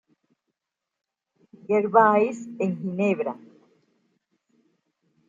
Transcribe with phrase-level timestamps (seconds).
[1.67, 3.33] Gervais en Ginebra.